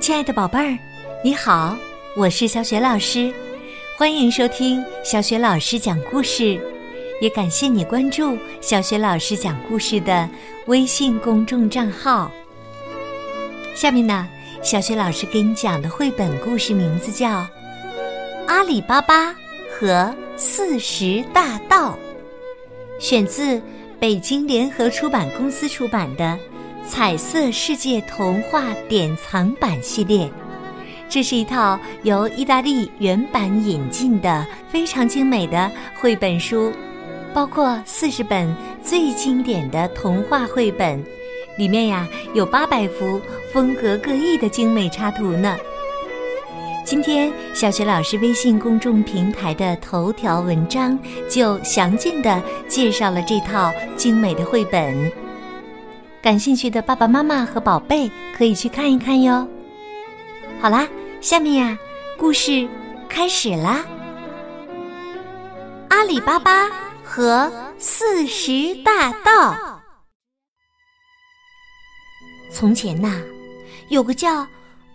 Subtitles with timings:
[0.00, 0.78] 亲爱的宝贝儿，
[1.22, 1.76] 你好，
[2.16, 3.30] 我是小雪老师，
[3.98, 6.58] 欢迎收听小雪老师讲故事，
[7.20, 10.26] 也感谢你关注小雪老师讲故事的
[10.68, 12.32] 微信公众账号。
[13.74, 14.26] 下面呢，
[14.62, 17.28] 小雪老师给你讲的绘本故事名字叫
[18.46, 19.36] 《阿里巴巴
[19.70, 21.90] 和四十大盗》，
[22.98, 23.60] 选自
[24.00, 26.38] 北京联合出版公司出版的。
[26.90, 30.28] 彩色世界童话典藏版系列，
[31.08, 36.72] 这是一套由意大利原版引进的非常精美的绘本书，
[37.32, 41.00] 包括四十本最经典的童话绘本，
[41.56, 45.56] 里面呀有八百幅风格各异的精美插图呢。
[46.84, 50.98] 今天小学老师微信公众平台的头条文章
[51.28, 55.19] 就详尽的介绍了这套精美的绘本。
[56.22, 59.48] 感兴趣的爸爸妈妈和宝贝可以去看一看哟。
[60.60, 60.86] 好啦，
[61.22, 61.78] 下面呀，
[62.18, 62.68] 故事
[63.08, 63.84] 开始啦。
[65.88, 66.68] 阿里巴巴
[67.02, 69.80] 和四十大盗。
[72.52, 73.22] 从前呐，
[73.88, 74.46] 有个叫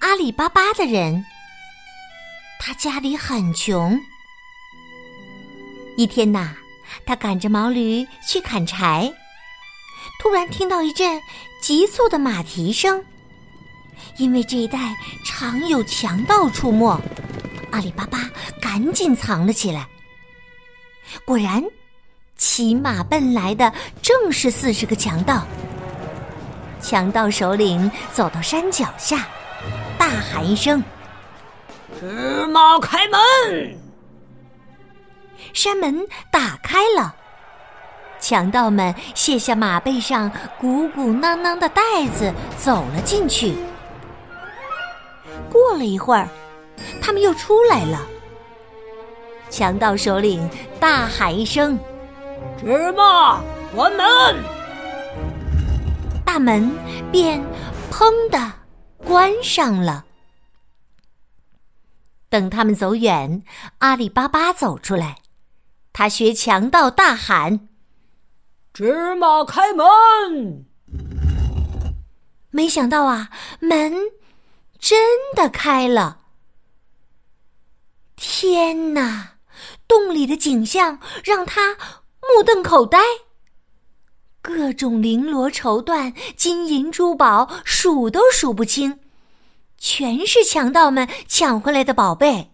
[0.00, 1.24] 阿里巴巴的人，
[2.60, 3.98] 他家里很穷。
[5.96, 6.54] 一天呐，
[7.06, 9.10] 他赶着毛驴去砍柴。
[10.26, 11.22] 突然听到一阵
[11.62, 13.00] 急促的马蹄声，
[14.16, 14.92] 因为这一带
[15.24, 17.00] 常有强盗出没，
[17.70, 18.28] 阿里巴巴
[18.60, 19.86] 赶紧藏了起来。
[21.24, 21.62] 果然，
[22.36, 25.46] 骑马奔来的正是四十个强盗。
[26.82, 29.28] 强盗首领走到山脚下，
[29.96, 30.82] 大喊一声
[32.00, 33.78] ：“芝麻开门！”
[35.54, 37.14] 山门打开了。
[38.28, 41.80] 强盗们卸下马背上鼓鼓囊囊的袋
[42.12, 43.54] 子，走了进去。
[45.48, 46.28] 过了一会儿，
[47.00, 48.04] 他们又出来了。
[49.48, 51.78] 强盗首领大喊一声
[52.58, 53.40] ：“芝麻，
[53.72, 54.04] 关门！”
[56.26, 56.68] 大门
[57.12, 57.40] 便
[57.92, 58.52] 砰的
[59.04, 60.04] 关上了。
[62.28, 63.44] 等他们走远，
[63.78, 65.18] 阿里巴巴走出来，
[65.92, 67.68] 他学强盗大喊。
[68.78, 70.66] 芝麻开门！
[72.50, 73.94] 没想到啊，门
[74.78, 76.18] 真的开了。
[78.16, 79.38] 天哪，
[79.88, 81.74] 洞里的景象让他
[82.20, 82.98] 目瞪口呆。
[84.42, 89.00] 各种绫罗绸缎、金银珠宝数都数不清，
[89.78, 92.50] 全是强盗们抢回来的宝贝。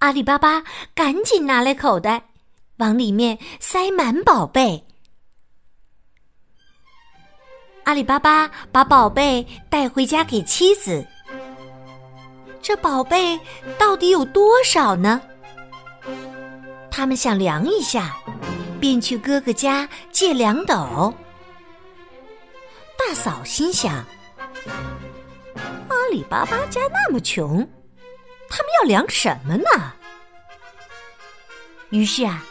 [0.00, 0.62] 阿里巴巴
[0.94, 2.33] 赶紧拿来口袋。
[2.78, 4.84] 往里面塞满宝贝。
[7.84, 11.06] 阿里巴巴把宝贝带回家给妻子。
[12.60, 13.38] 这宝贝
[13.78, 15.20] 到底有多少呢？
[16.90, 18.16] 他们想量一下，
[18.80, 21.12] 便去哥哥家借量斗。
[22.98, 24.04] 大嫂心想：
[25.88, 27.58] 阿里巴巴家那么穷，
[28.48, 29.92] 他们要量什么呢？
[31.90, 32.42] 于是啊。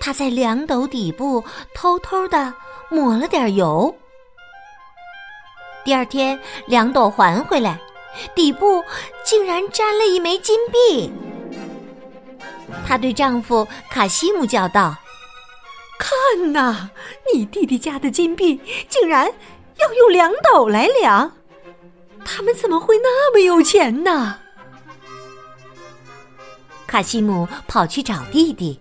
[0.00, 1.44] 他在量斗底部
[1.74, 2.52] 偷偷的
[2.88, 3.94] 抹了点油。
[5.84, 7.78] 第二天，两斗还回来，
[8.34, 8.82] 底部
[9.24, 11.12] 竟然沾了一枚金币。
[12.86, 14.96] 她对丈夫卡西姆叫道
[15.98, 16.90] ：“看呐，
[17.32, 19.26] 你弟弟家的金币竟然
[19.78, 21.32] 要用两斗来量，
[22.24, 24.38] 他们怎么会那么有钱呢？”
[26.86, 28.80] 卡西姆跑去找弟弟。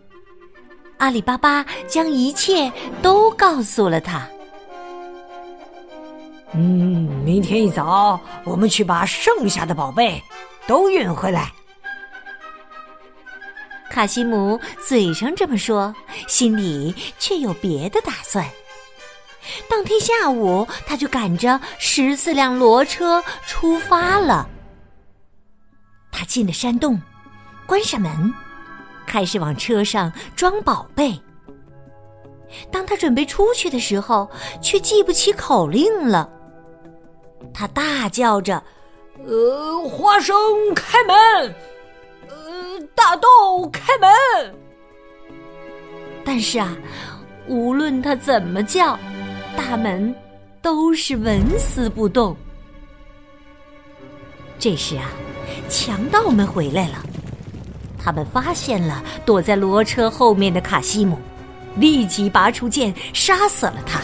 [0.99, 2.71] 阿里巴巴将一切
[3.01, 4.27] 都告诉了他。
[6.53, 10.21] 嗯，明天一早我们去把剩下的宝贝
[10.67, 11.51] 都运回来。
[13.89, 15.95] 卡西姆嘴上这么说，
[16.27, 18.45] 心里却有别的打算。
[19.69, 24.47] 当天下午，他就赶着十四辆骡车出发了。
[26.11, 27.01] 他进了山洞，
[27.65, 28.33] 关上门。
[29.09, 31.19] 开始往车上装宝贝。
[32.71, 34.29] 当他准备出去的时候，
[34.61, 36.29] 却记不起口令了。
[37.51, 38.63] 他大叫着
[39.25, 40.35] ：“呃，花生
[40.75, 41.15] 开门，
[42.27, 44.09] 呃，大豆开门。”
[46.23, 46.77] 但是啊，
[47.47, 48.97] 无论他怎么叫，
[49.57, 50.13] 大门
[50.61, 52.37] 都是纹丝不动。
[54.59, 55.09] 这时啊，
[55.67, 57.03] 强盗们回来了。
[58.01, 61.19] 他们发现了躲在骡车后面的卡西姆，
[61.75, 64.01] 立即拔出剑杀死了他。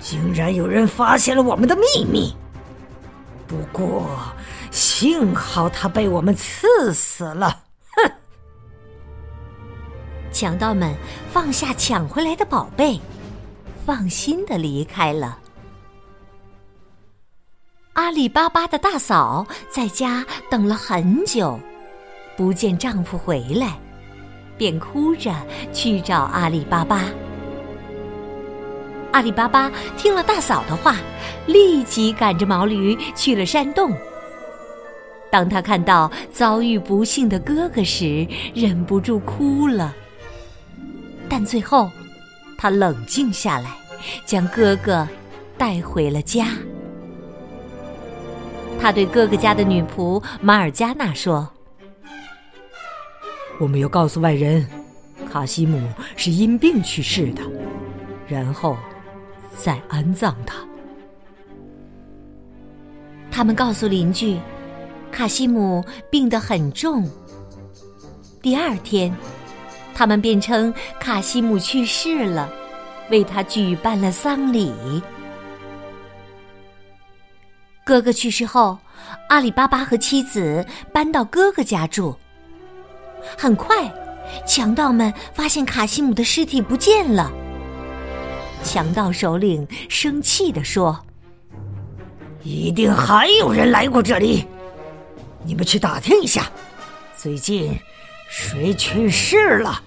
[0.00, 2.34] 竟然有人发现了我们的秘密！
[3.46, 4.08] 不过
[4.70, 7.62] 幸好他被我们刺死了。
[7.96, 8.10] 哼！
[10.32, 10.92] 强盗们
[11.32, 13.00] 放下抢回来的宝贝，
[13.86, 15.38] 放心的离开了。
[17.92, 21.58] 阿里巴巴的大嫂在家等了很久，
[22.36, 23.78] 不见丈夫回来，
[24.56, 25.32] 便哭着
[25.72, 27.04] 去找阿里巴巴。
[29.12, 30.96] 阿里巴巴听了大嫂的话，
[31.46, 33.92] 立即赶着毛驴去了山洞。
[35.30, 39.94] 当他看到遭遇不幸的哥哥时，忍不住哭了。
[41.28, 41.90] 但最后，
[42.58, 43.70] 他冷静下来，
[44.24, 45.06] 将哥哥
[45.56, 46.48] 带回了家。
[48.80, 51.48] 他对哥哥家的女仆马尔加娜说
[53.60, 54.66] ：“我们要告诉外人，
[55.30, 55.80] 卡西姆
[56.16, 57.42] 是因病去世的，
[58.26, 58.76] 然后
[59.56, 60.56] 再安葬他。”
[63.30, 64.38] 他们告诉邻居，
[65.10, 67.08] 卡西姆病得很重。
[68.42, 69.14] 第二天，
[69.94, 72.48] 他们便称卡西姆去世了，
[73.10, 74.72] 为他举办了丧礼。
[77.84, 78.78] 哥哥去世后，
[79.28, 82.14] 阿里巴巴和妻子搬到哥哥家住。
[83.36, 83.92] 很快，
[84.46, 87.30] 强盗们发现卡西姆的尸体不见了。
[88.62, 91.04] 强盗首领生气地说
[92.42, 94.46] ：“一定还有人来过这里，
[95.44, 96.50] 你们去打听一下，
[97.16, 97.78] 最近
[98.28, 99.82] 谁去世了？”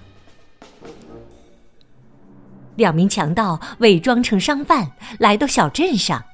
[2.76, 6.24] 两名强盗伪装成商贩来到小镇上。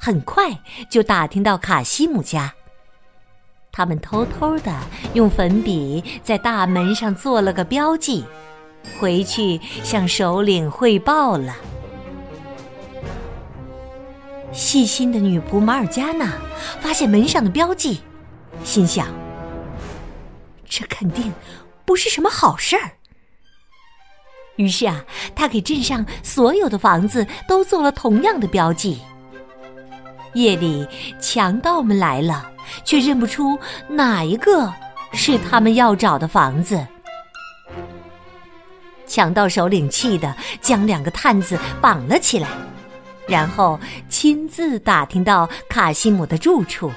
[0.00, 0.58] 很快
[0.90, 2.52] 就打听到卡西姆家。
[3.72, 4.70] 他们偷偷的
[5.14, 8.22] 用粉笔在大门上做了个标记，
[9.00, 11.56] 回去向首领汇报了。
[14.52, 16.34] 细心的女仆马尔加娜
[16.78, 18.02] 发现门上的标记，
[18.62, 19.08] 心想：
[20.68, 21.32] 这肯定
[21.86, 22.90] 不是什么好事儿。
[24.56, 25.02] 于是啊，
[25.34, 29.00] 她给镇上所有的房子都做了同样的标记。
[30.34, 30.86] 夜里，
[31.18, 32.51] 强盗们来了，
[32.84, 34.72] 却认不出哪一个
[35.12, 36.86] 是他们要找的房子。
[39.06, 42.48] 强盗首领气得将两个探子绑了起来，
[43.26, 43.78] 然后
[44.08, 46.90] 亲自打听到卡西姆的住处。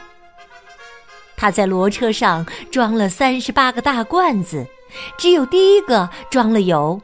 [1.35, 4.65] 他在骡车上装了三十八个大罐子，
[5.17, 7.01] 只有第一个装了油，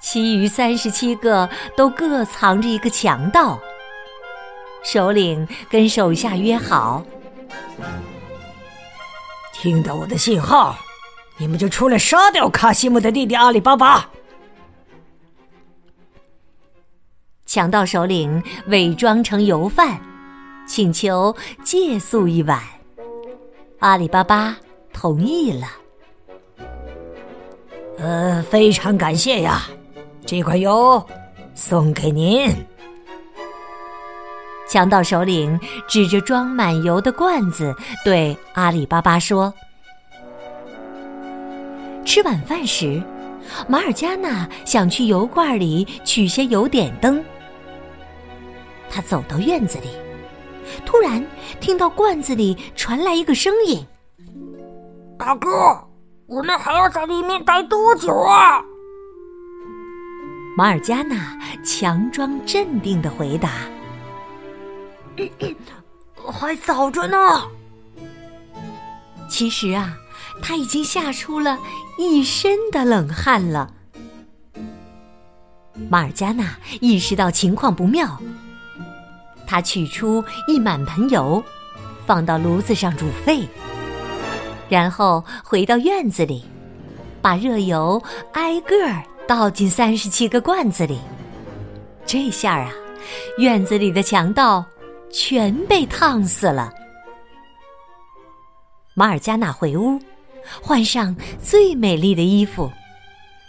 [0.00, 3.60] 其余三十七个都各藏着一个强盗。
[4.82, 7.04] 首领跟手下约好，
[9.52, 10.76] 听到我的信号，
[11.36, 14.08] 你们就出来杀掉卡西姆的弟弟阿里巴巴。
[17.46, 20.00] 强盗首领伪装成油贩，
[20.66, 22.60] 请求借宿一晚。
[23.80, 24.56] 阿里巴巴
[24.92, 25.68] 同意了。
[27.98, 29.62] 呃，非常感谢呀，
[30.24, 31.06] 这块油
[31.54, 32.50] 送给您。
[34.72, 39.52] 强盗首领指着装满油的罐子对阿里巴巴说
[42.06, 43.02] ：“吃晚饭时，
[43.68, 47.22] 马尔加纳想去油罐里取些油点灯。
[48.88, 49.88] 他走到院子里，
[50.86, 51.22] 突然
[51.60, 53.86] 听到罐子里传来一个声音
[55.20, 55.50] ：‘大哥，
[56.26, 58.62] 我们还要在里面待多久啊？’
[60.56, 63.50] 马尔加纳强装镇定的回答。”
[66.16, 67.16] 还早着呢。
[69.28, 69.96] 其实啊，
[70.42, 71.58] 他已经吓出了
[71.98, 73.72] 一身的冷汗了。
[75.88, 78.20] 马尔加纳意识到情况不妙，
[79.46, 81.42] 他取出一满盆油，
[82.06, 83.48] 放到炉子上煮沸，
[84.68, 86.44] 然后回到院子里，
[87.20, 88.02] 把热油
[88.32, 90.98] 挨个儿倒进三十七个罐子里。
[92.04, 92.70] 这下啊，
[93.38, 94.64] 院子里的强盗。
[95.12, 96.72] 全被烫死了。
[98.94, 100.00] 马尔加纳回屋，
[100.60, 102.70] 换上最美丽的衣服，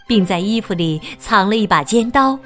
[0.07, 2.37] 并在衣服里藏了一把尖刀。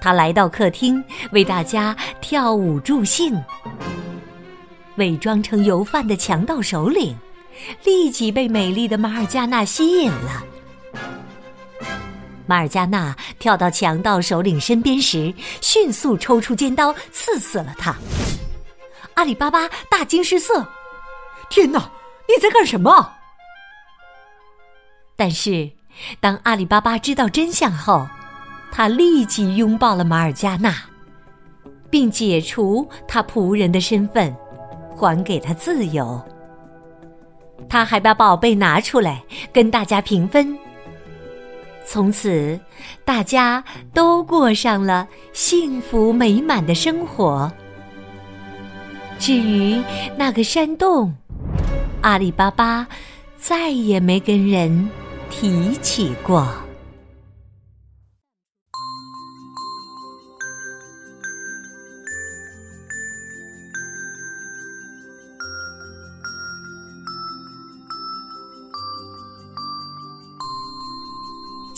[0.00, 3.38] 他来到客厅，为大家跳舞助兴。
[4.96, 7.16] 伪装成油贩的强盗首领，
[7.84, 10.44] 立即被美丽的马尔加纳吸引了。
[12.46, 17.96] 马尔加纳跳到强盗首领身边时，迅速抽出尖刀，刺死了他。
[19.14, 20.64] 阿里巴巴大惊失色
[21.50, 21.90] ：“天哪，
[22.28, 23.14] 你在干什么？”
[25.16, 25.70] 但是，
[26.20, 28.06] 当阿里巴巴知道真相后，
[28.70, 30.74] 他立即拥抱了马尔加纳，
[31.90, 34.34] 并解除他仆人的身份，
[34.96, 36.22] 还给他自由。
[37.68, 40.58] 他还把宝贝拿出来跟大家平分。
[41.84, 42.58] 从此，
[43.04, 47.50] 大家都过上了幸福美满的生活。
[49.18, 49.82] 至于
[50.16, 51.12] 那个山洞，
[52.00, 52.86] 阿里巴巴
[53.38, 54.88] 再也没跟人
[55.28, 56.46] 提起过。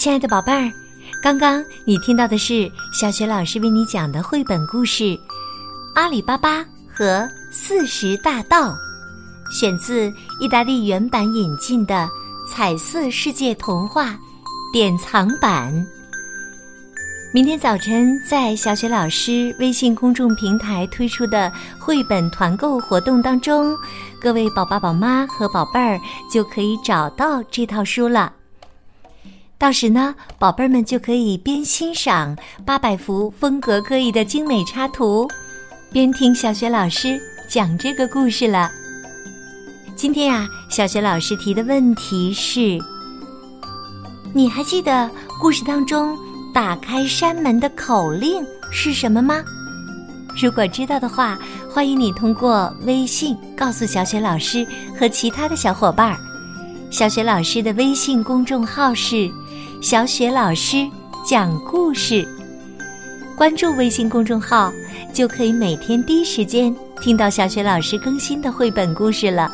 [0.02, 0.68] 亲爱的宝贝儿，
[1.22, 5.04] 刚刚你听到的是小雪老师为你讲的绘本故事
[5.94, 8.70] 《阿里巴巴和四十大盗》，
[9.56, 11.94] 选自意大利原版引进的
[12.50, 14.06] 《彩色世界童话》
[14.72, 15.72] 典藏版。
[17.32, 23.72] 明天早晨在小雪老师微信公众平台推出的绘本团购活动当中，
[24.20, 25.96] 各位宝爸宝妈和宝贝儿
[26.28, 28.32] 就可以找到这套书了。
[29.62, 35.28] 到时呢，宝贝儿们就可以边欣赏八百幅风格各异的精美插图，
[35.92, 37.16] 边听小雪老师
[37.48, 38.68] 讲这个故事了。
[39.94, 42.76] 今天呀，小雪老师提的问题是：
[44.34, 45.08] 你还记得
[45.40, 46.18] 故事当中
[46.52, 49.44] 打开山门的口令是什么吗？
[50.42, 51.38] 如果知道的话，
[51.70, 54.66] 欢迎你通过微信告诉小雪老师
[54.98, 56.18] 和其他的小伙伴儿。
[56.90, 59.30] 小雪老师的微信公众号是。
[59.82, 60.88] 小雪老师
[61.26, 62.24] 讲故事，
[63.36, 64.72] 关注微信公众号
[65.12, 69.50] 就可以每天第一时间听到小雪老师更新的绘本故事了。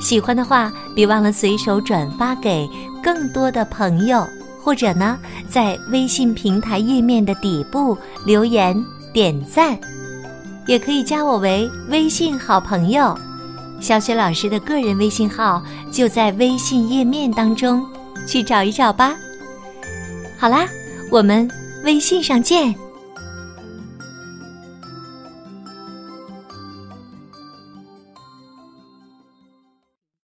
[0.00, 2.64] 喜欢的话，别忘了随手转发给
[3.02, 4.24] 更多的朋友，
[4.62, 8.80] 或者呢，在微信平台页面的底部留言
[9.12, 9.76] 点赞，
[10.68, 13.18] 也可以加我为微信好朋友。
[13.80, 15.60] 小雪老师的个人微信号
[15.90, 17.84] 就在微信页面当中。
[18.26, 19.16] 去找一找吧。
[20.36, 20.68] 好啦，
[21.10, 21.48] 我们
[21.84, 22.74] 微信上见。